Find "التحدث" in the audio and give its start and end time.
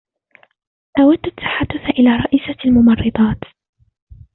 1.27-1.89